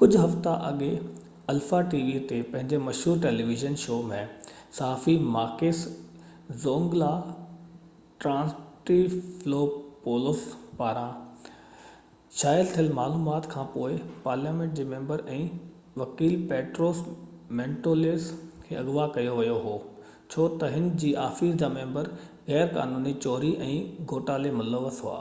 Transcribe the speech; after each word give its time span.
ڪجھه 0.00 0.16
هفتا 0.22 0.50
اڳي 0.66 0.88
الفا 1.52 1.78
ٽي 1.92 2.00
وي 2.08 2.18
تي 2.32 2.36
پنهنجي 2.50 2.78
مشهور 2.88 3.16
ٽيليويزن 3.24 3.72
شو 3.84 3.94
zoungla 4.10 4.18
۾ 4.18 4.18
صحافي 4.76 5.14
ماڪيس 5.36 5.80
ٽرانٽيفلوپولوس 8.26 10.44
پاران 10.82 11.48
شايع 12.42 12.68
ٿيل 12.76 12.92
معلومات 13.00 13.48
کان 13.56 13.66
پوءِ 13.74 13.98
پارليامينٽ 14.28 14.78
جي 14.80 14.86
ميمبر 14.92 15.26
۽ 15.40 15.42
وڪيل 16.02 16.38
پيٽروس 16.52 17.02
مينٽويلس 17.62 18.28
کي 18.68 18.78
اغوا 18.84 19.08
ڪيو 19.18 19.32
ويو 19.40 19.56
هو 19.68 19.72
ڇو 20.36 20.46
ته 20.62 20.70
هن 20.78 20.86
جي 21.04 21.10
آفيس 21.26 21.58
جا 21.64 21.72
ميمبر 21.78 22.12
غير 22.54 22.70
قانوني 22.80 23.16
چوري 23.26 23.52
۽ 23.72 23.76
گهوٽالي 24.14 24.54
ملوث 24.62 25.02
هئا 25.10 25.18